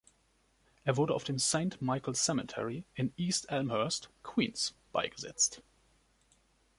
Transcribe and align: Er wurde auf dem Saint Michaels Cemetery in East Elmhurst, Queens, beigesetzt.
Er 0.83 0.97
wurde 0.97 1.13
auf 1.13 1.23
dem 1.25 1.37
Saint 1.37 1.79
Michaels 1.79 2.25
Cemetery 2.25 2.85
in 2.95 3.13
East 3.17 3.51
Elmhurst, 3.51 4.09
Queens, 4.23 4.73
beigesetzt. 4.91 5.61